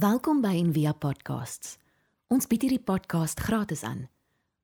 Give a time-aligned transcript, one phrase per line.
[0.00, 1.74] Welkom by Envia Podcasts.
[2.32, 4.06] Ons bied hierdie podcast gratis aan.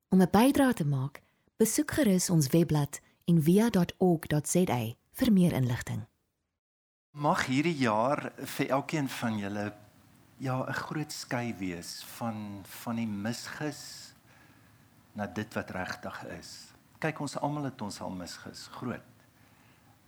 [0.09, 1.21] Om 'n bydrae te maak,
[1.61, 4.79] besoek gerus ons webblad en via.org.za
[5.13, 6.07] vir meer inligting.
[7.11, 9.75] Mag hierdie jaar vir elkeen van julle
[10.39, 14.15] ja, 'n groot skei wees van van die misgis
[15.13, 16.73] na dit wat regtig is.
[16.99, 19.13] Kyk, ons almal het ons al misgis, groot.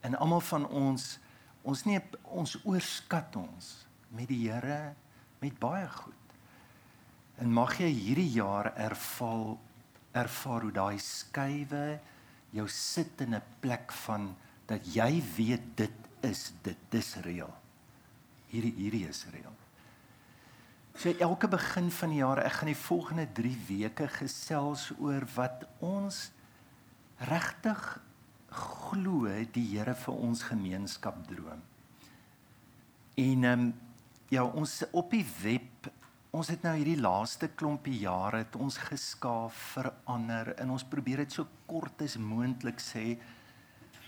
[0.01, 1.19] En almal van ons
[1.63, 4.95] ons nie ons oorskat ons met die Here
[5.43, 6.15] met baie goed.
[7.39, 9.57] En mag jy hierdie jaar ervaar
[10.17, 12.01] ervaar hoe daai skuwe
[12.51, 14.35] jou sit in 'n plek van
[14.67, 17.55] dat jy weet dit is dit dis reël.
[18.49, 19.55] Hierdie hierdie is reël.
[20.99, 25.69] So elke begin van die jaar, ek gaan die volgende 3 weke gesels oor wat
[25.79, 26.31] ons
[27.31, 28.01] regtig
[28.51, 31.63] glo die Here vir ons gemeenskap droom.
[33.15, 33.75] En ehm um,
[34.29, 35.91] ja, ons op die web
[36.29, 41.37] Ons het nou hierdie laaste klompie jare het ons geskaaf verander en ons probeer dit
[41.39, 43.15] so kort as moontlik sê.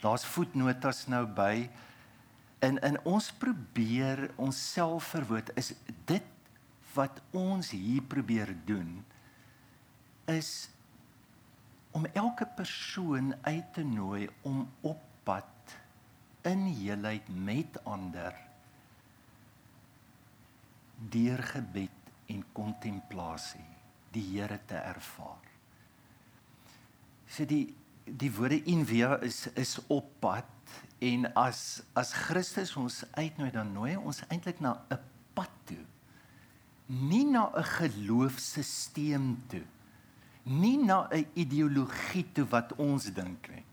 [0.02, 1.64] Daar's voetnotas nou by.
[2.60, 5.72] En in ons probeer onsself verwoord is
[6.10, 6.28] dit
[6.92, 8.98] wat ons hier probeer doen
[10.28, 10.68] is
[11.96, 15.74] om elke persoon uit te nooi om op pad
[16.46, 18.36] in heelheid met ander
[21.08, 23.66] deur gebed en kontemplasie
[24.12, 25.46] die Here te ervaar.
[27.30, 27.74] So die
[28.10, 30.48] die woorde in via is is op pad
[30.98, 34.98] en as as Christus ons uitnooi dan nooi ons eintlik na 'n
[35.34, 35.84] pad toe.
[36.86, 39.66] Nie na 'n geloofsisteem toe.
[40.42, 43.64] Nie na 'n ideologie toe wat ons dink nie.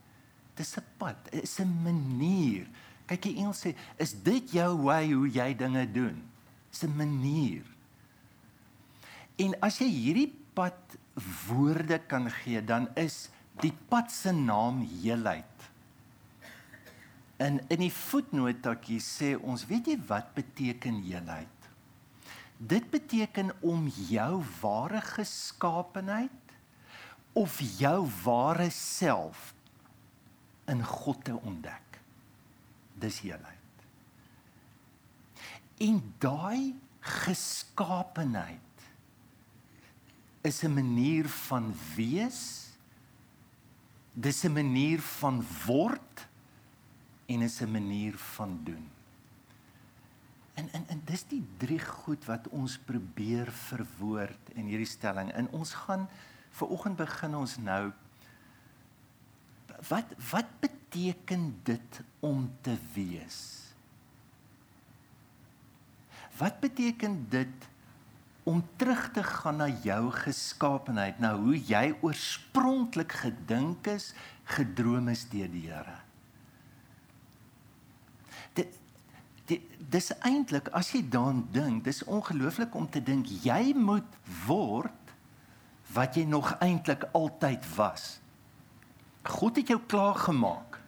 [0.56, 2.68] Dis 'n pad, is 'n manier.
[3.08, 6.37] Kyk die Engels sê, is dit jou way hoe jy dinge doen?
[6.72, 7.64] Dis 'n manier.
[9.38, 10.98] En as jy hierdie pad
[11.48, 13.30] woorde kan gee, dan is
[13.62, 15.70] die pad se naam heelheid.
[17.38, 21.70] En in die voetnotaatjie sê ons, weet jy wat beteken heelheid?
[22.58, 26.56] Dit beteken om jou ware geskaapenheid
[27.38, 29.54] of jou ware self
[30.66, 32.02] in God te ontdek.
[32.98, 33.57] Dis heelheid.
[35.78, 38.60] En daai geskaapenheid
[40.42, 42.72] is 'n manier van wees.
[44.14, 46.28] Dis 'n manier van word
[47.26, 48.90] en is 'n manier van doen.
[50.54, 55.32] En en en dis die drie goed wat ons probeer verwoord in hierdie stelling.
[55.32, 56.10] En ons gaan
[56.50, 57.92] ver oggend begin ons nou
[59.88, 63.67] wat wat beteken dit om te wees?
[66.38, 67.68] Wat beteken dit
[68.48, 74.14] om terug te gaan na jou geskaapenheid, na hoe jy oorspronklik gedink is,
[74.48, 75.98] gedroom is deur die Here.
[78.56, 78.78] Dit
[79.88, 85.14] dis eintlik as jy daaraan dink, dis ongelooflik om te dink jy moet word
[85.96, 88.18] wat jy nog eintlik altyd was.
[89.28, 90.80] God het jou klaar gemaak.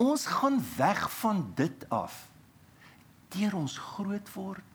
[0.00, 2.26] Ons gaan weg van dit af
[3.36, 4.72] deur ons groot word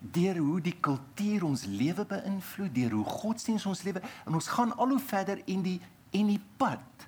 [0.00, 4.72] deur hoe die kultuur ons lewe beïnvloed, deur hoe godsdienst ons lewe en ons gaan
[4.80, 5.76] al hoe verder in die
[6.16, 7.06] en die pad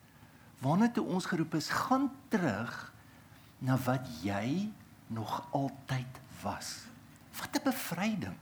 [0.62, 2.92] waarna toe ons geroep is, gaan terug
[3.64, 4.68] na wat jy
[5.10, 6.84] nog altyd was.
[7.38, 8.36] Wat 'n bevryding.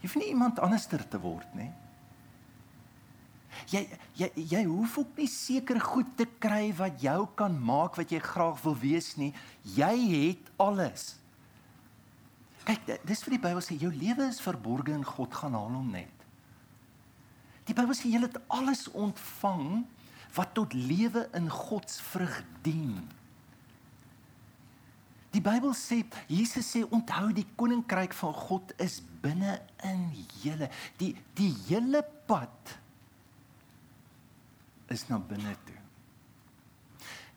[0.00, 1.72] Jy hoef nie iemand anderster te word nie.
[3.68, 3.84] Jy
[4.16, 8.20] jy jy hoef ook nie seker goed te kry wat jou kan maak wat jy
[8.24, 9.32] graag wil wees nie.
[9.76, 11.14] Jy het alles.
[12.64, 15.92] Kyk, dis vir die Bybel sê jou lewe is verborge in God gaan haal hom
[15.94, 16.26] net.
[17.68, 19.84] Die Bybel sê jy het alles ontvang
[20.36, 23.00] wat tot lewe in God se vrug dien.
[25.30, 30.08] Die Bybel sê Jesus sê onthou die koninkryk van God is binne in
[30.42, 30.70] julle.
[30.98, 32.74] Die die hele pad
[34.90, 35.78] is na binne toe.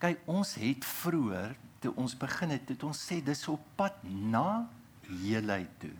[0.03, 1.53] Kyk, ons het vroeër
[1.83, 4.65] toe ons begin het, het ons sê dis op pad na
[5.07, 5.93] heelheid toe.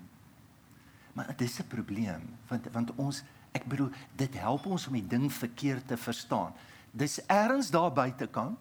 [1.13, 5.07] Maar dit is 'n probleem want want ons ek bedoel dit help ons om die
[5.07, 6.53] ding verkeerd te verstaan.
[6.91, 8.59] Dis ergens daar buitekant.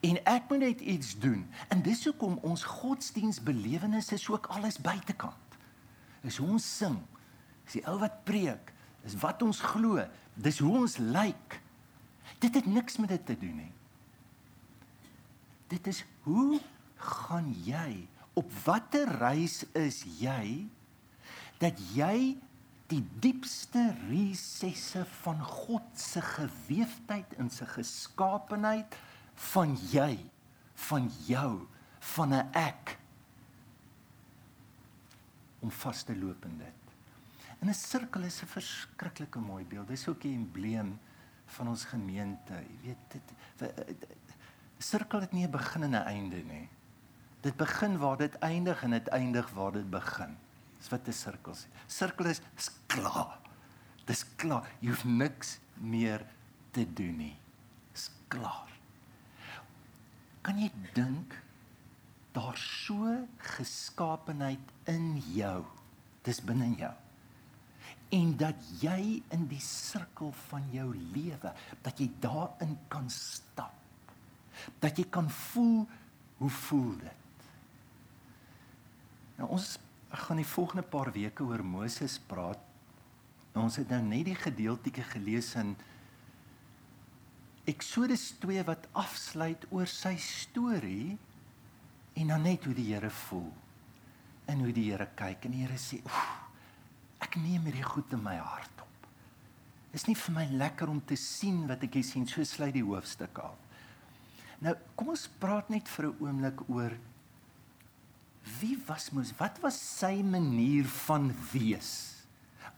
[0.00, 1.48] En ek moet net iets doen.
[1.68, 5.56] En dis hoekom ons godsdienstbelewenis is ook alles buitekant.
[6.20, 6.98] Dis hoe ons sing.
[7.64, 8.72] Dis die ou wat preek.
[9.04, 10.02] Dis wat ons glo.
[10.34, 11.60] Dis hoe ons lyk.
[12.42, 13.72] Dit het niks met dit te doen nie.
[15.68, 16.60] Dit is hoe
[16.98, 18.08] gaan jy
[18.38, 20.68] op watter reis is jy
[21.58, 22.38] dat jy
[22.88, 28.96] die diepste resesse van God se geweefdheid in sy geskaapenheid
[29.52, 30.14] van jy
[30.88, 31.66] van jou
[32.14, 32.96] van 'n ek
[35.60, 36.77] om vas te loop in dit.
[37.58, 39.88] En 'n sirkel is 'n verskriklike mooi beeld.
[39.88, 40.98] Dis ook 'n embleem
[41.46, 42.54] van ons gemeente.
[42.54, 43.72] Jy weet dit
[44.78, 46.68] sirkel het nie 'n begin en 'n einde nie.
[47.40, 50.36] Dit begin waar dit eindig en dit eindig waar dit begin.
[50.78, 51.66] Dis wat 'n sirkel is.
[51.86, 53.38] Sirkel is, is klaar.
[54.04, 54.70] Dis klaar.
[54.78, 56.26] Jy hoef niks meer
[56.70, 57.38] te doen nie.
[57.92, 58.70] Dis klaar.
[60.40, 61.42] Kan jy dink
[62.32, 65.64] daar so geskaapenheid in jou?
[66.22, 66.94] Dis binne in jou
[68.08, 71.52] en dat jy in die sirkel van jou lewe
[71.84, 73.74] dat jy daarin kan stap.
[74.80, 75.84] Dat jy kan voel
[76.38, 77.44] hoe voel dit?
[79.38, 79.76] Nou ons
[80.24, 82.60] gaan die volgende paar weke oor Moses praat.
[83.58, 85.76] Ons het nou net die gedeeltjie gelees in
[87.68, 91.18] Eksodus 2 wat afsluit oor sy storie
[92.18, 93.50] en dan net hoe die Here voel
[94.48, 96.47] en hoe die Here kyk en die Here sê oef
[97.20, 99.08] ek neem hierdie goed in my hart op.
[99.92, 102.84] Is nie vir my lekker om te sien wat ek hier sien so sluit die
[102.84, 103.56] hoofstuk af.
[104.60, 106.92] Nou, kom ons praat net vir 'n oomblik oor
[108.60, 109.36] wie was Moses?
[109.38, 112.24] Wat was sy manier van wees?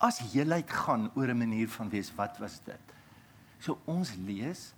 [0.01, 2.87] As heelheid gaan oor 'n manier van wees, wat was dit?
[3.61, 4.73] So ons lees,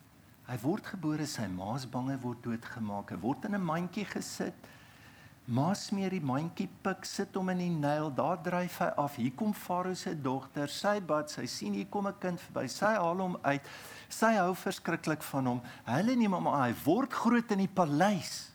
[0.47, 4.55] hy word gebore, sy ma's bange word doodgemaak, hy word in 'n mandjie gesit.
[5.51, 9.17] Ma smeer die mandjie pik, sit hom in die Nyl, daar dryf hy af.
[9.19, 12.69] Hier kom Farao se dogter, sy bad, sy sien hier kom 'n kind verby.
[12.69, 13.63] Sy haal hom uit.
[14.09, 15.63] Sy hou verskriklik van hom.
[15.85, 16.71] Hulle neem hom aan.
[16.71, 18.53] Hy word groot in die paleis.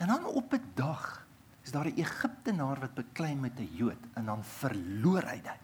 [0.00, 1.26] En dan op 'n dag
[1.62, 5.60] is daar 'n Egiptenaar wat beklei met 'n Jood en dan verloor hy dit.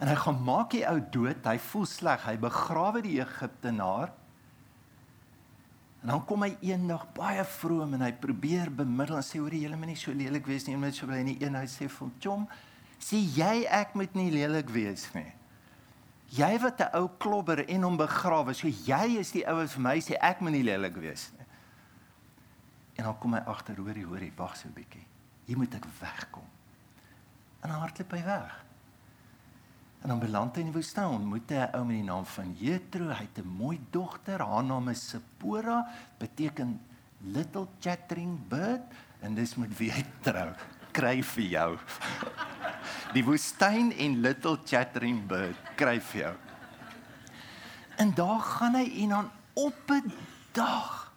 [0.00, 1.44] En hy gaan maak die ou dood.
[1.44, 2.24] Hy voel sleg.
[2.24, 4.12] Hy begrawe die Egiptenaar.
[6.00, 9.68] En dan kom hy eendag baie vroom en hy probeer bemiddel en sê hoor jy
[9.74, 11.36] moet nie so lelik wees nie, net so bly nie.
[11.42, 12.48] Een hy sê vir hom, "Chom,
[12.98, 15.32] sê jy ek moet nie lelik wees nie."
[16.30, 19.82] Jy wat 'n ou klobber en hom begrawe, so jy is die ou wat vir
[19.82, 21.46] my sê ek moet nie lelik wees nie.
[22.96, 25.06] En dan kom hy agter, hoorie, hoorie, wag so 'n bietjie.
[25.46, 26.48] Hier moet ek wegkom.
[27.62, 28.64] En dan hardloop hy weg.
[30.00, 32.54] En dan beland hy in die woestyn, ontmoet hy 'n ou met die naam van
[32.58, 33.08] Jethro.
[33.08, 35.86] Hy het 'n mooi dogter, haar naam is Sipora,
[36.18, 36.80] beteken
[37.20, 38.82] little chattering bird
[39.20, 40.54] en dis met wie hy trou.
[40.92, 41.78] Kry vir jou.
[43.14, 46.36] Die woestyn en little chattering bird kry vir jou.
[47.96, 50.12] En daar gaan hy en dan op 'n
[50.52, 51.12] dag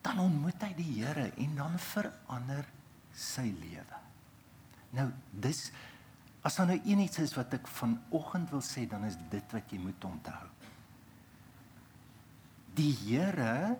[0.00, 2.64] dan ontmoet hy die Here en dan verander
[3.12, 3.98] sy lewe.
[4.96, 5.68] Nou dis
[6.42, 9.72] As daar nou een iets is wat ek vanoggend wil sê, dan is dit wat
[9.72, 10.46] jy moet onthou.
[12.78, 13.76] Die Here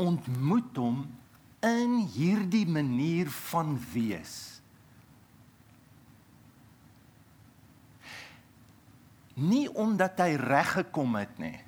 [0.00, 1.02] ontmoet hom
[1.66, 4.62] in hierdie manier van wees.
[9.40, 11.58] Nie omdat hy reg gekom het nie.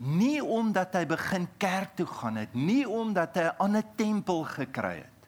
[0.00, 5.04] Nie omdat hy begin kerk toe gaan het, nie omdat hy 'n ander tempel gekry
[5.04, 5.19] het.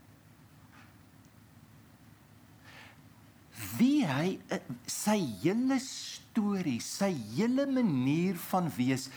[3.78, 4.60] Wie hy eh,
[4.90, 9.08] sy hele storie, sy hele manier van wees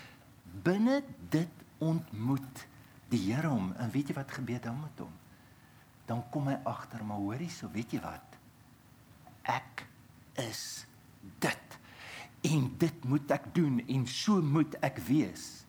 [0.65, 1.01] binne
[1.33, 2.65] dit ontmoet
[3.11, 3.71] die Here hom.
[3.79, 5.13] En weet jy wat gebeur dan met hom?
[6.05, 8.37] Dan kom hy agter, maar hoorie, so weet jy wat?
[9.49, 9.85] Ek
[10.41, 10.85] is
[11.41, 11.77] dit.
[12.45, 15.65] En dit moet ek doen en so moet ek wees.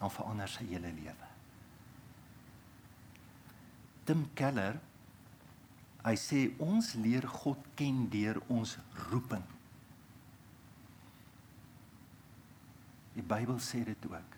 [0.00, 1.30] Dan verander sy hele lewe.
[4.04, 4.80] Tim Keller
[6.04, 8.76] Hy sê ons leer God ken deur ons
[9.08, 9.44] roeping.
[13.14, 14.36] Die Bybel sê dit ook.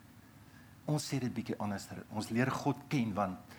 [0.87, 1.89] Ons sê dit bietjie anders.
[2.15, 3.57] Ons leer God ken want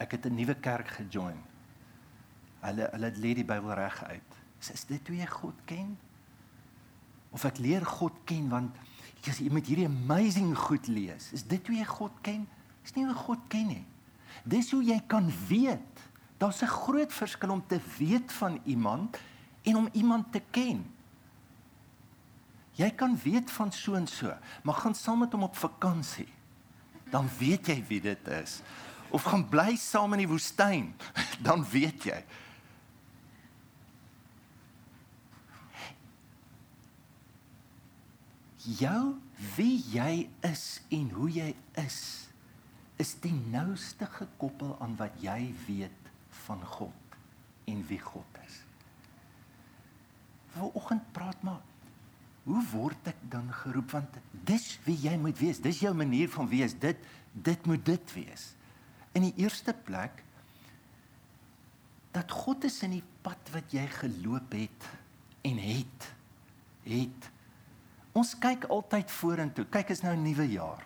[0.00, 1.40] ek het 'n nuwe kerk gejoin.
[2.60, 4.30] Hulle hulle het leer die Bybel reg uit.
[4.60, 5.96] Is dit jy God ken?
[7.30, 8.76] Of ek leer God ken want
[9.24, 11.32] jy moet hierdie amazing goed lees.
[11.32, 12.46] Is dit jy God ken?
[12.82, 13.86] Dis nie hoe God ken nie.
[14.44, 15.89] Dis hoe jy kan weet
[16.40, 19.18] Daar's 'n groot verskil om te weet van iemand
[19.62, 20.94] en om iemand te ken.
[22.72, 24.32] Jy kan weet van so en so,
[24.62, 26.28] maar gaan saam met hom op vakansie.
[27.10, 28.60] Dan weet jy wie dit is.
[29.10, 30.94] Of gaan bly saam in die woestyn,
[31.46, 32.24] dan weet jy.
[38.56, 39.20] Jou
[39.56, 42.28] wie jy is en hoe jy is
[43.00, 45.99] is die nouste gekoppel aan wat jy weet
[46.50, 47.18] van God
[47.70, 48.60] en wie God is.
[50.56, 51.62] Vanoggend praat maar
[52.48, 54.16] hoe word ek dan geroep want
[54.46, 55.60] dis wie jy moet wees.
[55.62, 56.74] Dis jou manier van wees.
[56.74, 56.98] Dit
[57.30, 58.48] dit moet dit wees.
[59.14, 60.24] In die eerste plek
[62.10, 64.88] dat God is in die pad wat jy geloop het
[65.46, 66.08] en het
[66.88, 67.28] het
[68.18, 70.82] ons kyk altyd vorentoe kyk is nou nuwe jaar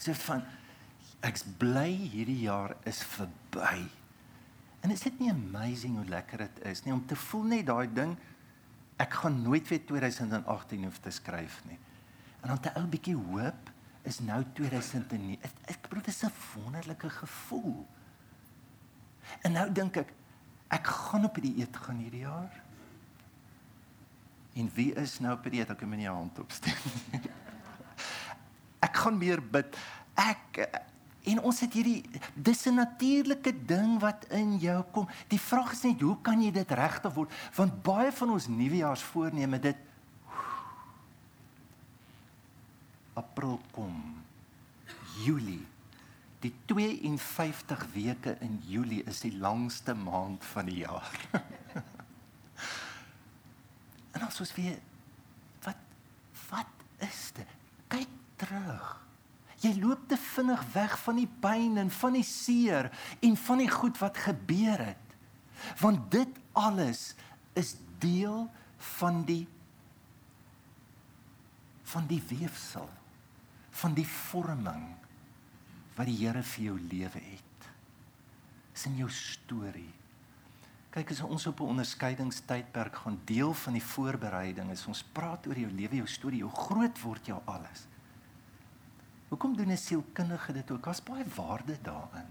[0.00, 0.44] sê van
[1.26, 3.82] ek's bly hierdie jaar is verby
[4.80, 7.88] en is dit nie amazing hoe lekker dit is nie om te voel net daai
[7.92, 8.16] ding
[9.00, 11.78] ek gaan nooit weer 2018 hoef te skryf nie
[12.40, 13.70] en dan 'n ou bietjie hoop
[14.02, 17.86] is nou 2009 ek bedoel dit is 'n wonderlike gevoel
[19.44, 20.16] En nou dink ek
[20.70, 22.60] ek gaan op die eet gaan hierdie jaar.
[24.54, 25.72] En wie is nou op die eet?
[25.72, 26.78] Ek kan my nie hand opsteek.
[28.86, 29.74] ek gaan meer bid.
[30.14, 30.60] Ek
[31.24, 35.08] en ons het hierdie dis 'n natuurlike ding wat in jou kom.
[35.28, 37.32] Die vraag is net hoe kan jy dit regte word?
[37.54, 39.76] Want baie van ons nuwejaarsvoorneme dit
[43.14, 44.22] April kom.
[45.24, 45.66] Julie
[46.40, 51.10] Die 52 weke in Julie is die langste maand van die jaar.
[54.16, 54.78] en ons weer
[55.66, 55.82] wat
[56.48, 57.52] wat is dit?
[57.92, 58.88] Kyk terug.
[59.60, 62.90] Jy loop te vinnig weg van die pyn en van die seer
[63.20, 65.16] en van die goed wat gebeur het.
[65.80, 67.14] Want dit alles
[67.58, 68.48] is deel
[68.96, 69.44] van die
[71.90, 72.88] van die weefsel
[73.80, 74.84] van die vorming
[75.96, 77.70] wat die Here vir jou lewe het.
[78.76, 79.90] Is in jou storie.
[80.90, 85.58] Kyk as ons op 'n onderskeidingstydperk gaan deel van die voorbereiding is ons praat oor
[85.58, 87.86] jou lewe, jou storie, hoe groot word jou alles.
[89.30, 90.84] Hoekom doen 'n sielkundige dit ook?
[90.84, 92.26] Daar's baie waarde daarin.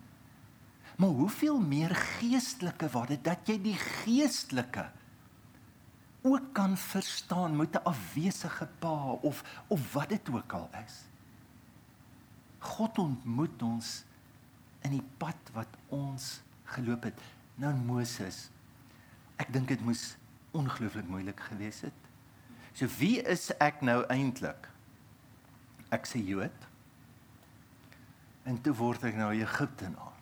[0.98, 4.92] Maar hoeveel meer geestelike waarde dat jy die geestelike
[6.22, 10.96] ook kan verstaan met 'n afwesige pa of of wat dit ook al is.
[12.60, 14.04] God ontmoet ons
[14.82, 17.22] in die pad wat ons geloop het.
[17.56, 18.50] Nou Moses.
[19.36, 20.18] Ek dink dit moes
[20.52, 21.94] ongelooflik moeilik gewees het.
[22.74, 24.70] So wie is ek nou eintlik?
[25.90, 26.68] Ek sê Jood.
[28.50, 30.16] En toe word ek nou Egiptenaar.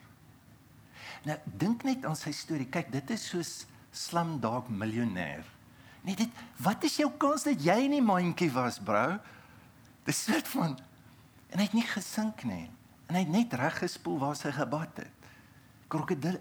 [1.28, 2.68] Nou dink net aan sy storie.
[2.72, 3.54] Kyk, dit is soos
[3.96, 5.48] Slumdog Millionaire.
[6.08, 9.18] Net dit, wat is jou kans dat jy in die mandjie was, bro?
[10.08, 10.78] Dis soort van
[11.48, 12.66] En hy het nie gesink nie.
[13.08, 15.28] En hy het net reg gespoel waar sy gebad het.
[15.88, 16.36] Krokodil,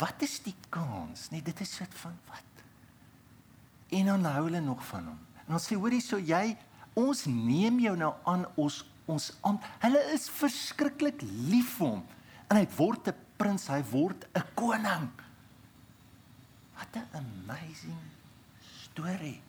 [0.00, 1.28] wat is die kans?
[1.30, 2.64] Nee, dit is soort van wat?
[3.94, 5.20] En dan hou hulle nog van hom.
[5.44, 6.56] En dan sê hoorie, so jy
[6.98, 9.60] ons neem jou nou aan ons ons aan.
[9.82, 12.04] Hulle is verskriklik lief vir hom.
[12.48, 15.10] En hy word 'n prins, hy word 'n koning.
[16.76, 18.04] Wat 'n amazing
[18.82, 19.40] storie.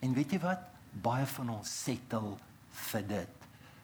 [0.00, 0.60] En weet jy wat?
[0.92, 2.38] Baie van ons settle
[2.70, 3.38] vir dit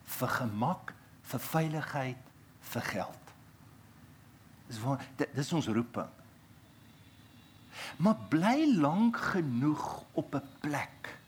[0.04, 0.92] vir gemak,
[1.30, 2.30] vir veiligheid,
[2.72, 3.32] vir geld.
[4.68, 6.10] Dis waar dis ons roeping.
[7.98, 11.18] Maar bly lank genoeg op 'n plek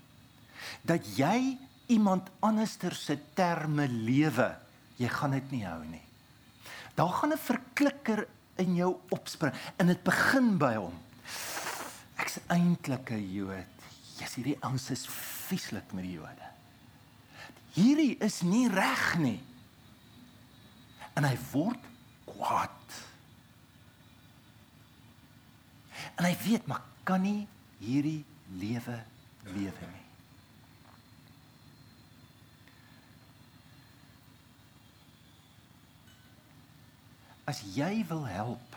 [0.82, 4.56] dat jy iemand anderster se terme lewe,
[4.96, 6.02] jy gaan dit nie hou nie.
[6.94, 8.26] Daar gaan 'n verklikker
[8.56, 10.98] in jou opspring en dit begin by hom.
[12.16, 13.76] Ek's eintlik 'n Jood.
[14.18, 15.06] Jy's hierdie ouens is
[15.48, 16.56] vieslik met die Jode
[17.76, 19.38] hierdie is nie reg nie.
[21.16, 21.84] En hy word
[22.28, 22.96] kwaad.
[26.16, 27.44] En hy weet maar kan nie
[27.82, 28.22] hierdie
[28.56, 28.98] lewe
[29.52, 30.05] lewe nie.
[37.46, 38.76] As jy wil help,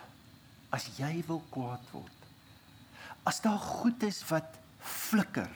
[0.70, 2.28] as jy wil kwaad word.
[3.28, 5.50] As daar goed is wat flikker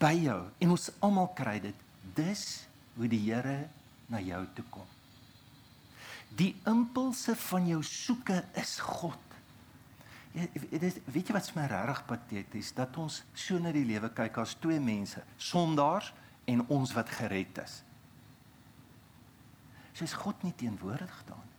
[0.00, 2.44] by jou en ons almal kry dit Dis
[2.96, 3.68] hoe die Here
[4.10, 4.86] na jou toe kom.
[6.36, 9.18] Die impulse van jou soeke is God.
[10.34, 14.12] Jy weet weet jy wat vir my regtig pateties dat ons so na die lewe
[14.14, 16.12] kyk as twee mense, sondaars
[16.50, 17.80] en ons wat gered is.
[19.98, 21.49] Soos God nie teenwoordig staan.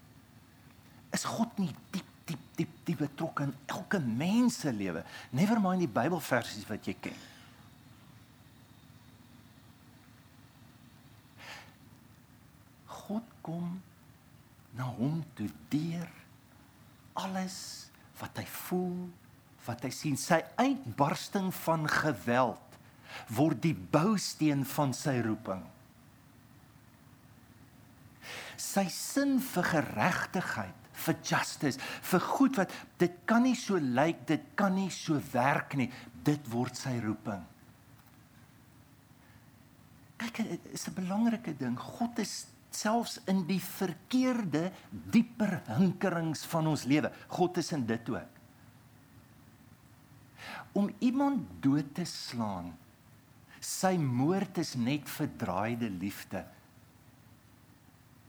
[1.12, 5.04] Is God nie diep diep diep diep betrokke in elke mens se lewe?
[5.36, 7.22] Never mind die Bybelversies wat jy ken.
[12.88, 13.80] God kom
[14.78, 16.08] na hom toe deur
[17.20, 17.58] alles
[18.22, 19.10] wat hy voel,
[19.66, 22.72] wat hy sien, sy uitbarsting van geweld.
[23.36, 25.64] word die bousteen van sy roeping.
[28.62, 31.80] Sy sin vir geregtigheid, vir justice,
[32.12, 35.90] vir goed wat dit kan nie so lyk, dit kan nie so werk nie.
[36.24, 37.44] Dit word sy roeping.
[40.22, 41.78] Kyk, dit is 'n belangrike ding.
[41.78, 47.12] God is selfs in die verkeerde, dieper hinkerings van ons lewe.
[47.28, 48.40] God is in dit ook.
[50.74, 52.72] Om iemand dood te slaan,
[53.60, 56.46] sy moord is net verdraaide liefde.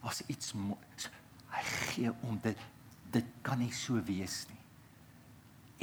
[0.02, 0.52] As iets
[1.52, 2.68] hy gee om dit
[3.12, 4.62] dit kan nie so wees nie.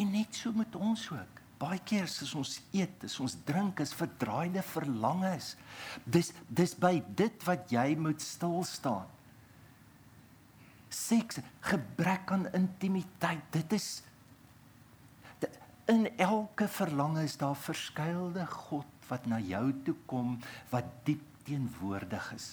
[0.01, 1.41] En net so met ons ook.
[1.61, 5.51] Baie keer as ons eet, as ons drink, is verdraaide verlangens.
[6.05, 9.09] Dis dis by dit wat jy moet stil staan.
[10.89, 13.99] Seks, gebrek aan intimiteit, dit is
[15.89, 20.35] in elke verlange is daar verskuilde God wat na jou toe kom
[20.69, 22.49] wat diep teenwoordig is.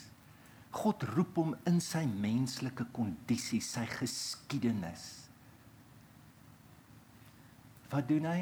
[0.77, 5.07] God roep hom in sy menslike kondisie, sy geskiedenis.
[7.91, 8.41] Wat doen hy?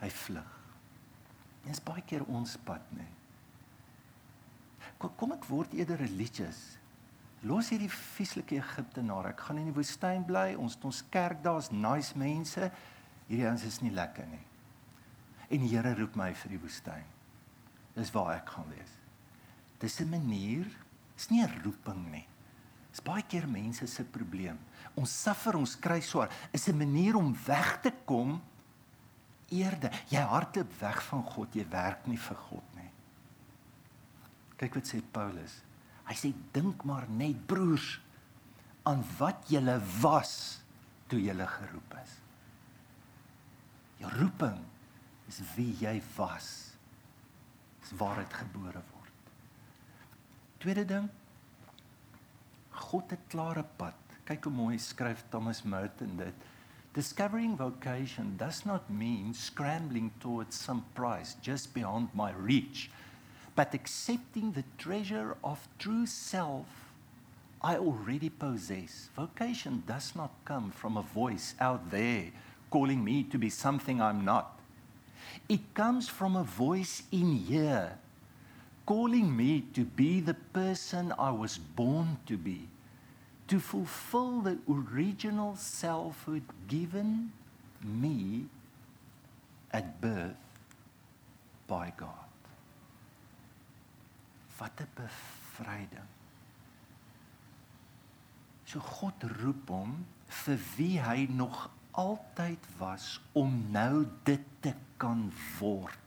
[0.00, 0.56] hy vlug.
[1.64, 3.06] Dit is baie keer ons pad, nê.
[5.02, 6.60] Kom, ek word eerder religious.
[7.46, 9.30] Los hierdie vieslike Egiptenaar.
[9.34, 10.54] Ek gaan in die woestyn bly.
[10.58, 12.70] Ons het ons kerk daar's nice mense.
[13.28, 14.44] Hierdie ons is nie lekker nie.
[15.52, 17.04] En die Here roep my vir die woestyn.
[17.96, 18.94] Dis waar ek gaan wees.
[19.78, 20.66] Dis 'n manier,
[21.16, 22.26] is nie 'n roeping nie.
[22.90, 24.58] Dis baie keer mense se probleem.
[24.94, 26.30] Ons suffer, ons kry swaar.
[26.52, 28.42] Is 'n manier om weg te kom
[29.48, 29.90] eerde.
[30.08, 32.90] Jy hardloop weg van God, jy werk nie vir God nie.
[34.56, 35.62] Kyk wat sê Paulus.
[36.06, 38.00] Hy sê dink maar net broers
[38.86, 40.62] aan wat julle was
[41.10, 42.12] toe julle geroep is.
[43.98, 44.58] Jou roeping
[45.28, 46.76] is wie jy was.
[47.80, 48.95] Dis waar dit gebore word.
[50.66, 51.08] Tweede ding
[52.70, 54.14] God het klare pad.
[54.26, 56.46] Kyk hoe mooi skryf Thomas Merton dit.
[56.96, 62.90] Discovering vocation does not mean scrambling towards some prize just beyond my reach,
[63.54, 66.66] but accepting the treasure of true self
[67.62, 69.10] I already possess.
[69.14, 72.32] Vocation does not come from a voice out there
[72.70, 74.58] calling me to be something I'm not.
[75.48, 77.98] It comes from a voice in here
[78.86, 82.68] calling me to be the person I was born to be
[83.48, 87.32] to fulfill the original selfhood given
[87.82, 88.46] me
[89.72, 90.34] at birth
[91.68, 92.30] by God.
[94.58, 96.08] Wat 'n bevryding.
[98.64, 105.32] So God roep hom vir wie hy nog altyd was om nou dit te kan
[105.60, 106.05] word.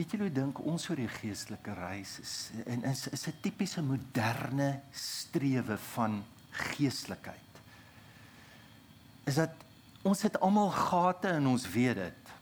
[0.00, 2.34] Weet julle hoe dink ons oor die geestelike reis is
[2.72, 7.60] en is is 'n tipiese moderne strewe van geestelikheid.
[9.28, 9.52] Is dat
[10.02, 12.32] ons het almal gate en ons weet dit.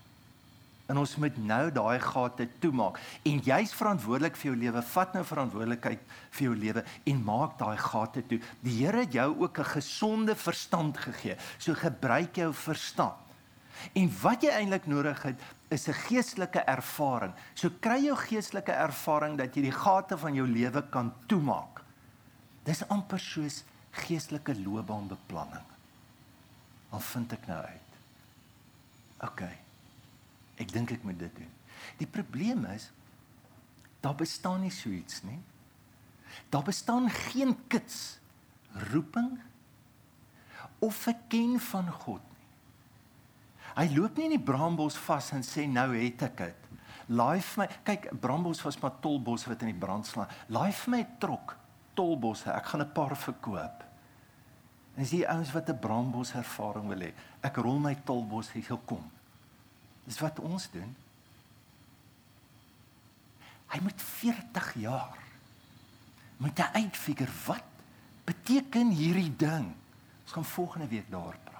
[0.87, 4.83] En ons moet nou daai gate toemaak en jy's verantwoordelik vir jou lewe.
[4.83, 8.39] Vat nou verantwoordelikheid vir jou lewe en maak daai gate toe.
[8.63, 11.37] Die Here het jou ook 'n gesonde verstand gegee.
[11.59, 13.28] So gebruik jou verstand.
[13.93, 17.35] En wat jy eintlik nodig het, is 'n geestelike ervaring.
[17.55, 21.83] So kry jou geestelike ervaring dat jy die gate van jou lewe kan toemaak.
[22.65, 25.65] Dis amper soos geestelike loopbaanbeplanning.
[26.91, 27.91] Al vind ek nou uit.
[29.21, 29.43] OK.
[30.57, 31.51] Ek dink ek moet dit doen.
[31.97, 32.91] Die probleem is
[34.01, 35.41] daar bestaan nie so iets nie.
[36.49, 38.19] Daar bestaan geen kits
[38.93, 39.39] roeping
[40.79, 42.21] of 'n ken van God
[43.79, 46.65] Hy loop nie in die brambos vas en sê nou het ek dit.
[47.15, 50.31] Laai vir my, kyk, brambos was maar tolbos wat in die brand slaan.
[50.53, 51.55] Laai vir my trok
[51.97, 52.51] tolbosse.
[52.51, 53.85] Ek gaan 'n paar verkoop.
[54.97, 57.13] En dis die ouens wat 'n brambos ervaring wil hê.
[57.43, 59.11] Ek rol my tolbos hier gekom.
[60.05, 60.97] Dis wat ons doen.
[63.69, 65.19] Hy moet 40 jaar
[66.39, 67.65] moet hy uitfigure wat
[68.25, 69.75] beteken hierdie ding.
[70.23, 71.58] Ons gaan volgende week daarop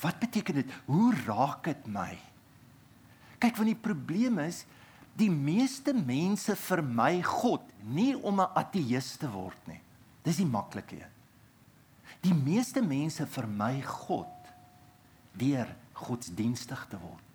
[0.00, 0.70] Wat beteken dit?
[0.84, 2.18] Hoe raak dit my?
[3.38, 4.64] Kyk, want die probleem is
[5.18, 9.80] die meeste mense vermy God nie om 'n ateïs te word nie.
[10.22, 11.12] Dis die maklike een.
[12.22, 14.52] Die meeste mense vermy God
[15.32, 17.32] deur godsdienstig te word.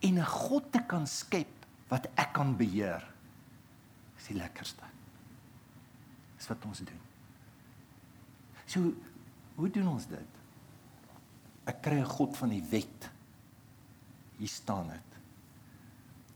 [0.00, 3.04] En 'n God te kan skep wat ek kan beheer.
[4.18, 4.84] Is die lekkerste.
[6.36, 7.00] Dis wat ons doen.
[8.66, 8.92] So,
[9.54, 10.35] hoe doen ons dit?
[11.66, 13.10] Ek kry 'n God van die wet.
[14.38, 15.06] Hier staan dit.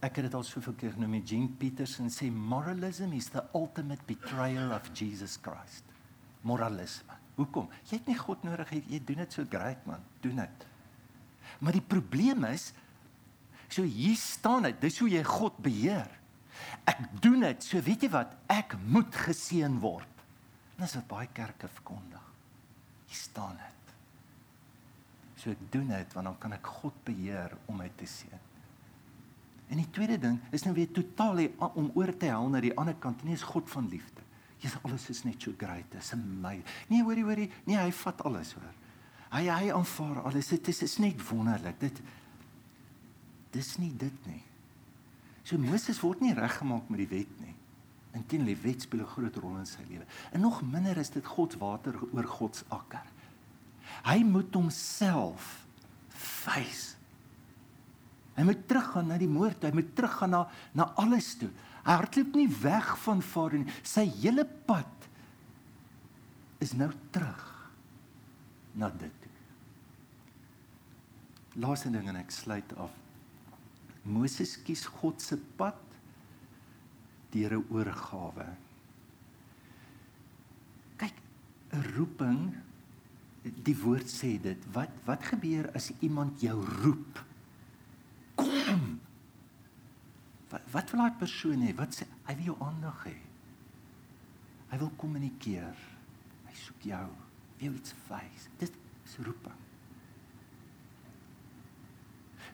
[0.00, 4.72] Ek het dit al soveel keer genoem, Jean Peterson sê moralism is the ultimate betrayal
[4.72, 5.84] of Jesus Christ.
[6.42, 7.12] Moralisme.
[7.36, 7.68] Hoekom?
[7.88, 10.66] Jy het nie God nodig, jy, jy doen dit so great man, doen dit.
[11.60, 12.72] Maar die probleem is
[13.68, 16.08] so hier staan dit, dis hoe jy God beheer.
[16.88, 20.24] Ek doen dit, so weet jy wat, ek moet geseën word.
[20.80, 22.24] Dis wat baie kerke verkondig.
[23.10, 23.79] Hier staan dit.
[25.40, 28.48] So ek doen dit want dan kan ek God beheer om my te seën.
[29.70, 31.44] En die tweede ding is nou weer totaal
[31.78, 33.22] om oor te hel na die ander kant.
[33.24, 34.26] Nie is God van liefde.
[34.60, 35.86] Jesus alles is net so great.
[35.94, 36.58] Dis my.
[36.90, 37.48] Nee, hoorie, hoorie.
[37.64, 38.74] Nee, hy vat alles hoor.
[39.30, 40.50] Hy hy aanvaar alles.
[40.50, 41.78] Dit is is net wonderlik.
[41.80, 42.02] Dit
[43.54, 44.42] dis nie dit nie.
[45.46, 47.54] So Moses word nie reggemaak met die wet nie.
[48.18, 50.04] Inteendeel, die wet speel 'n groot rol in sy lewe.
[50.32, 53.06] En nog minder is dit God se water oor God se akker.
[54.04, 55.66] Hy moet homself
[56.08, 57.00] face
[58.40, 60.38] Hy moet teruggaan na die moord, hy moet teruggaan na
[60.72, 61.50] na alles toe.
[61.84, 63.74] Hy hardloop nie weg van Vader nie.
[63.84, 65.08] Sy hele pad
[66.64, 67.42] is nou terug
[68.80, 69.28] na dit.
[71.60, 72.94] Laaste ding en ek sluit af.
[74.08, 75.76] Moses kies God se pad
[77.34, 78.48] deur 'n oorgawe.
[80.96, 81.16] Kyk,
[81.72, 82.56] 'n roeping
[83.42, 84.70] die woord sê dit.
[84.74, 87.24] Wat wat gebeur as iemand jou roep?
[88.40, 89.00] kom.
[90.50, 91.72] Wat wat wil daai persoon hê?
[91.78, 93.16] Wat sê hy wil jou aandag hê?
[94.70, 95.82] Hy wil kommunikeer.
[96.46, 97.06] Hy soek jou.
[97.60, 98.46] Wil iets wys.
[98.60, 98.76] Dit
[99.06, 99.58] is roeping.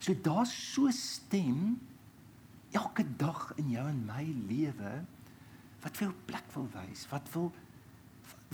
[0.00, 1.78] So daar's so stem
[2.76, 4.98] elke dag in jou en my lewe
[5.84, 7.52] wat vir jou plek wil wys, wat wil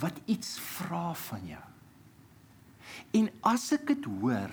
[0.00, 1.64] wat iets vra van jou.
[3.12, 4.52] En as ek dit hoor,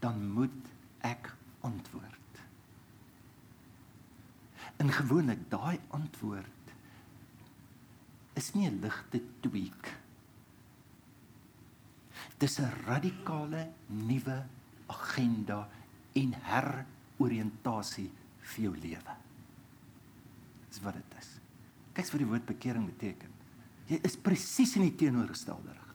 [0.00, 0.70] dan moet
[1.06, 1.32] ek
[1.66, 2.16] antwoord.
[4.80, 6.60] En gewoonlik daai antwoord
[8.38, 9.96] is nie 'n ligte tweak.
[12.38, 14.46] Dis 'n radikale nuwe
[14.86, 15.68] agenda
[16.12, 19.14] en heroriëntasie vir jou lewe.
[20.68, 21.28] Dis wat dit is.
[21.92, 23.30] Kyk wat die woord bekering beteken.
[23.86, 25.89] Jy is presies in die teenoorgestelde rigting.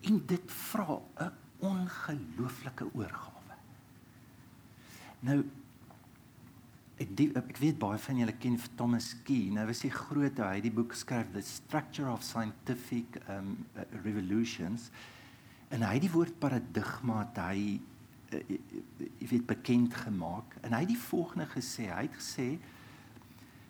[0.00, 3.54] En dit vra 'n ongelooflike oorgawe.
[5.20, 5.44] Nou
[7.06, 9.50] die, ek weet baie van julle ken Thomas Key.
[9.54, 13.54] Nou was hy groot, hy het die boek geskryf The Structure of Scientific um
[14.04, 14.90] Revolutions.
[15.74, 17.78] En hy het die woord paradigma dat hy
[18.32, 18.42] uh,
[19.20, 21.88] jy weet bekend gemaak en hy het die volgende gesê.
[21.92, 22.48] Hy het gesê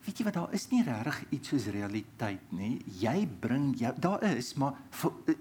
[0.06, 2.78] weet jy wat daar is nie regtig iets soos realiteit nie.
[3.00, 5.36] Jy bring jou daar is, maar vir, uh,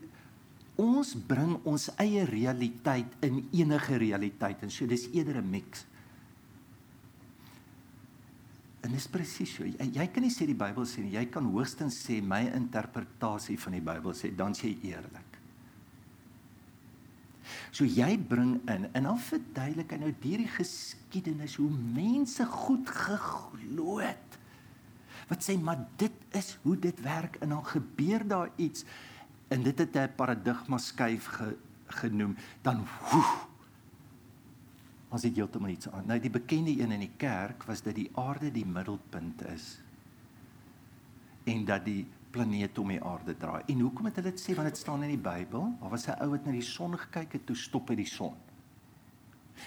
[0.78, 5.86] ons bring ons eie realiteit in enige realiteit en so dis eerder 'n mix.
[8.86, 9.66] En dis presies so.
[9.66, 11.16] Jy, jy kan nie sê die Bybel sê nie.
[11.18, 15.38] Jy kan hoogstens sê my interpretasie van die Bybel sê dan sê jy eerlik.
[17.72, 24.00] So jy bring in en dan verduidelik hy nou hierdie geskiedenis hoe mense goed geglo
[24.00, 24.40] het.
[25.28, 28.86] Wat sê maar dit is hoe dit werk en dan gebeur daar iets
[29.48, 31.58] en dit het 'n paradigma skuif ge,
[31.88, 33.48] genoem dan woe
[35.08, 36.08] Ons het heeltemal iets aan.
[36.10, 39.78] Nou die bekende een in die kerk was dat die aarde die middelpunt is
[41.48, 42.04] en dat die
[42.36, 43.62] planeet om die aarde draai.
[43.72, 45.70] En hoekom het hulle dit sê want dit staan in die Bybel?
[45.80, 48.36] Daar was 'n ou wat na die son gekyk het, toe stop hy die son.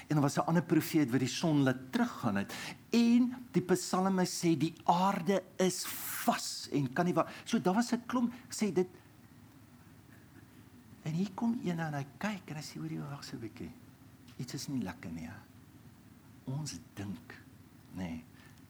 [0.09, 2.55] En daar was 'n ander profeet wat die son laat teruggaan het.
[2.90, 7.29] En die psalme sê die aarde is vas en kan nie wat.
[7.45, 8.88] So daar was 'n klomp sê dit
[11.02, 13.40] En hier kom een en hy kyk en hy sê hoor jy wag so 'n
[13.40, 13.70] bietjie
[14.40, 15.28] iets is nie lekker nie.
[16.50, 17.34] Ons dink
[17.98, 18.24] nê nee,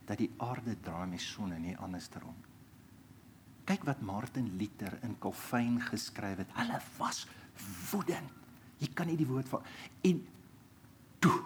[0.08, 2.34] dat die aarde draai met son en nie andersom.
[3.68, 6.54] Kyk wat Martin Luther in Calvin geskryf het.
[6.56, 7.26] Hulle was
[7.90, 8.38] woedend.
[8.80, 9.66] Jy kan nie die woord van
[10.08, 10.22] en
[11.20, 11.36] toe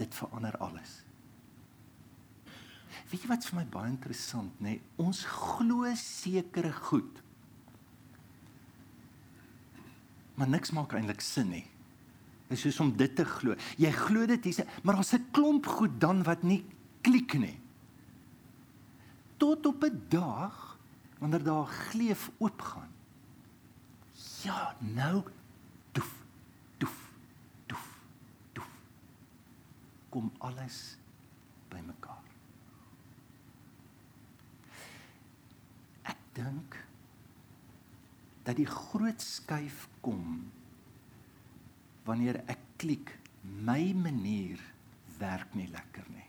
[0.00, 1.02] dit verander alles.
[3.10, 4.78] Weet jy wat vir my baie interessant nê?
[4.78, 4.82] Nee?
[5.04, 7.22] Ons glo sekere goed.
[10.36, 11.64] Maar niks maak eintlik sin nie.
[12.46, 13.56] Dit is soos om dit te glo.
[13.80, 16.64] Jy glo dit hier, maar daar's 'n klomp goed dan wat nie
[17.00, 17.58] klik nie.
[19.36, 20.78] Tot op 'n dag
[21.18, 22.92] wanneer daar gleef oopgaan.
[24.42, 25.22] Ja, nou
[25.92, 26.14] doef,
[26.76, 27.10] doef,
[27.66, 27.88] doef,
[28.52, 28.68] doef.
[30.08, 30.96] Kom alles
[31.68, 32.22] bymekaar.
[36.02, 36.85] Ek dink
[38.46, 40.46] dat die groot skuif kom
[42.06, 43.10] wanneer ek klik
[43.42, 44.60] my manier
[45.18, 46.28] werk nie lekker nie.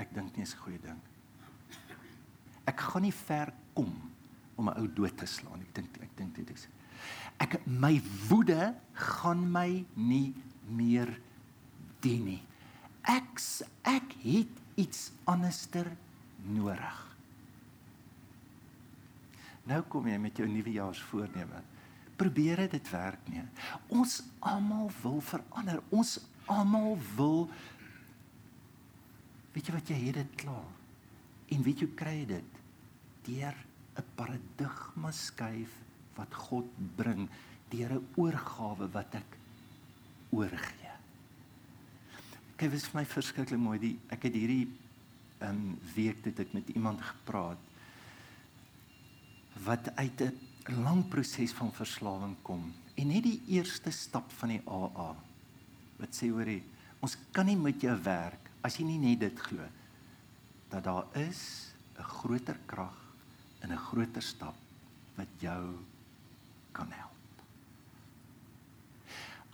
[0.00, 1.00] Ek dink nie is 'n goeie ding.
[2.66, 3.94] Ek gaan nie ver kom
[4.56, 5.60] om 'n ou dood te slaan.
[5.60, 6.68] Ek dink ek dink dit is.
[7.38, 10.34] Ek my woede gaan my nie
[10.68, 11.20] meer
[12.00, 12.42] dien nie.
[13.02, 13.38] Ek
[13.84, 15.96] ek het iets anderster
[16.42, 17.05] nodig.
[19.66, 21.62] Nou kom jy met jou nuwejaarsvoorneme.
[22.16, 23.42] Probeer dit werk nie.
[23.92, 25.82] Ons almal wil verander.
[25.90, 27.50] Ons almal wil
[29.56, 30.72] Weet jy wat jy het dit klaar.
[31.48, 32.58] En weet jy kry dit
[33.24, 33.56] deur
[33.96, 35.72] 'n paradigma skuif
[36.16, 37.28] wat God bring
[37.72, 39.38] deur 'n oorgawe wat ek
[40.30, 40.92] oorgee.
[42.56, 43.78] Kyk, dit is vir my verskriklik mooi.
[43.78, 44.68] Die ek het hierdie
[45.40, 47.58] um week dit ek met iemand gepraat
[49.64, 54.62] wat uit 'n lang proses van verslawing kom en net die eerste stap van die
[54.66, 55.14] AA
[55.96, 56.62] wat sê hoorie
[57.00, 59.64] ons kan nie met jou werk as jy nie net dit glo
[60.70, 62.96] dat daar is 'n groter krag
[63.62, 64.56] in 'n groter stap
[65.16, 65.78] wat jou
[66.72, 67.12] kan help.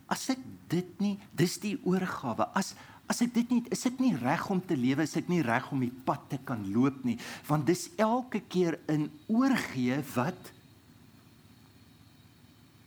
[0.06, 2.50] As ek dit nie, dis die oorgawe.
[2.58, 2.74] As
[3.12, 5.68] as ek dit nie is ek nie reg om te lewe, is ek nie reg
[5.74, 10.52] om die pad te kan loop nie, want dis elke keer in oorgee wat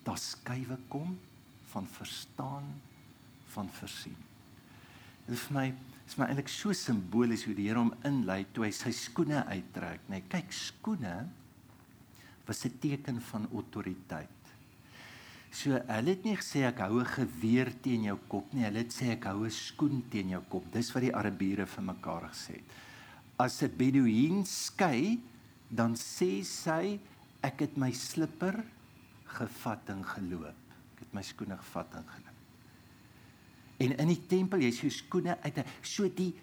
[0.06, 1.16] daar skuwe kom
[1.72, 2.68] van verstaan
[3.56, 4.18] van versien.
[5.26, 5.68] Dit is vir my
[6.06, 10.04] is my eintlik so simbolies hoe die Here hom inlei toe hy sy skoene uittrek,
[10.06, 10.20] nê.
[10.20, 11.16] Nee, kyk, skoene
[12.46, 14.45] was 'n teken van autoriteit.
[15.52, 18.92] So hulle het nie gesê ek hou 'n geweer teen jou kop nie, hulle het
[18.94, 20.72] sê ek hou 'n skoen teen jou kop.
[20.72, 22.64] Dis wat die Arabiere vir mekaar gesê het.
[23.40, 25.20] As 'n beduïen skei,
[25.70, 27.00] dan sê sy
[27.42, 28.64] ek het my slipper
[29.26, 30.56] gevat en geloop.
[30.96, 32.36] Ek het my skoene gevat en geloop.
[33.78, 36.34] En in die tempel jy sien skoene uit 'n so die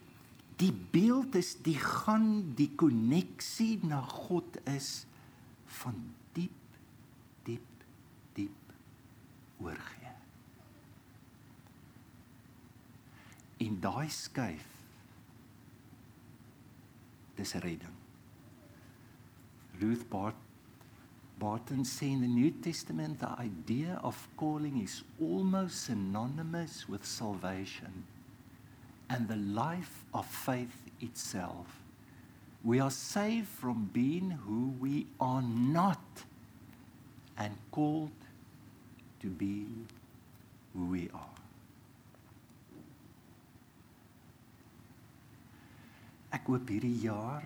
[0.57, 5.07] die beeld is die gaan die koneksie na God is
[5.67, 5.95] van
[6.35, 6.51] diep
[7.45, 8.63] diep
[9.63, 10.13] oorgee.
[13.59, 14.69] In daai skuif
[17.37, 17.99] dis redding.
[19.81, 20.35] Ruth Bart
[21.43, 28.05] Barton say in the New Testament, the idea of calling is almost synonymous with salvation
[29.11, 31.67] and the life of faith itself.
[32.63, 36.23] We are saved from being who we are not
[37.37, 38.13] and called
[39.23, 39.67] to be
[40.75, 41.39] who we are.
[46.33, 47.45] Ek hoop hierdie jaar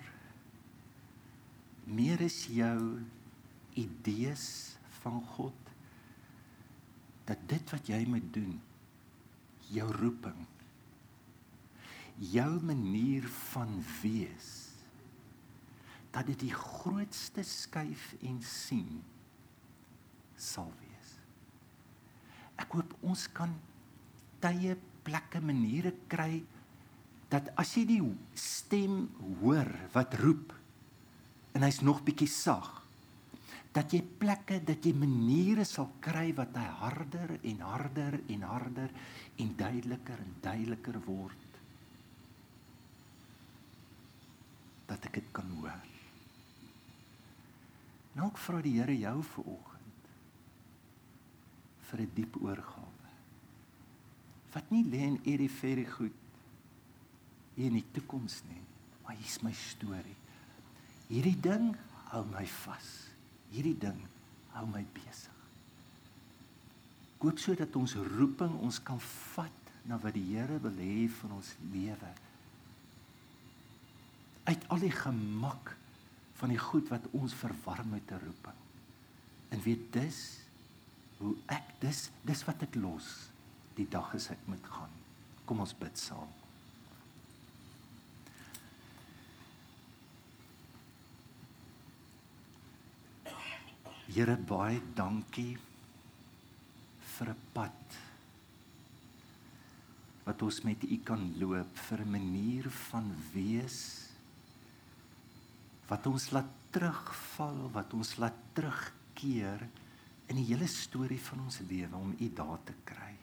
[1.87, 2.99] meer is jou
[3.79, 4.47] idees
[5.01, 5.73] van God
[7.27, 8.55] dat dit wat jy moet doen
[9.71, 10.39] jou roeping
[12.31, 14.51] jou manier van wees
[16.15, 19.01] dat dit die grootste skuif en sien
[20.33, 20.86] sal wees
[23.05, 23.53] ons kan
[24.41, 26.41] tye plekke maniere kry
[27.31, 28.01] dat as jy die
[28.37, 29.05] stem
[29.41, 30.53] hoor wat roep
[31.55, 32.77] en hy's nog bietjie sag
[33.75, 38.93] dat jy plekke dat jy maniere sal kry wat hy harder en harder en harder
[39.37, 41.43] en duideliker en duideliker word
[44.87, 45.87] dat ek dit kan hoor.
[48.15, 49.76] Nou ek vra die Here jou vir oggend
[51.89, 53.09] vir 'n diep oorgawe.
[54.53, 56.13] Wat nie lê in hierdie verre goed
[57.55, 58.61] hier in die toekoms nie,
[59.03, 60.17] maar hier's my storie.
[61.07, 61.75] Hierdie ding
[62.11, 63.07] hou my vas
[63.53, 63.99] hierdie ding
[64.55, 65.33] hou my besig.
[67.21, 71.53] Koop sodat ons roeping ons kan vat na wat die Here wil hê van ons
[71.71, 72.11] lewe.
[74.47, 75.73] Uit al die gemak
[76.37, 78.59] van die goed wat ons verwarm met 'n roeping.
[79.49, 80.39] En weet dis
[81.19, 83.07] hoe ek dis dis wat ek los
[83.77, 84.93] die dag as ek moet gaan.
[85.45, 86.29] Kom ons bid saam.
[94.07, 95.57] Here baie dankie
[97.17, 97.97] vir 'n pad
[100.27, 104.07] wat ons met U kan loop vir 'n manier van wees
[105.87, 109.69] wat ons laat terugval, wat ons laat terugkeer
[110.27, 113.13] in die hele storie van ons lewe om U daar te kry.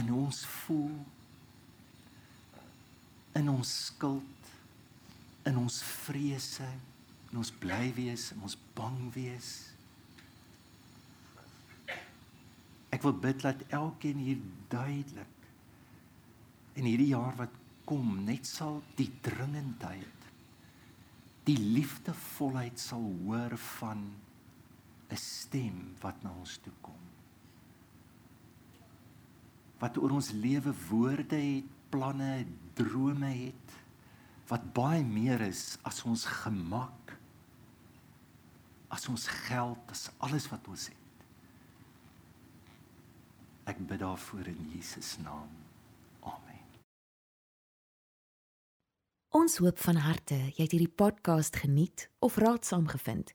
[0.00, 0.96] En ons voel
[3.36, 4.50] in ons skuld,
[5.48, 6.68] in ons vrese,
[7.30, 9.52] en ons bly wees, ons bang wees.
[12.94, 14.40] Ek wil bid dat elkeen hier
[14.72, 15.32] duidelik
[16.76, 17.52] in hierdie jaar wat
[17.88, 20.16] kom net sal die dringendheid
[21.46, 24.02] die liefdevolheid sal hoor van
[25.10, 27.02] 'n stem wat na ons toe kom.
[29.78, 33.76] Wat oor ons lewe woorde het, planne, drome het
[34.48, 37.06] wat baie meer is as ons gemak
[38.88, 41.24] as ons geld, as alles wat ons het.
[43.66, 45.50] Ek bid daarvoor in Jesus naam.
[46.22, 46.62] Amen.
[49.34, 53.34] Ons hoop van harte jy het hierdie podcast geniet of raadsaam gevind.